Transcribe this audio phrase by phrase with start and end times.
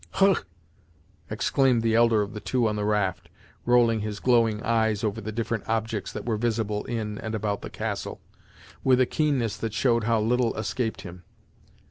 [0.15, 0.37] "Hugh!"
[1.29, 3.29] exclaimed the elder of the two on the raft,
[3.67, 7.69] rolling his glowing eyes over the different objects that were visible in and about the
[7.69, 8.19] Castle,
[8.83, 11.21] with a keenness that showed how little escaped him.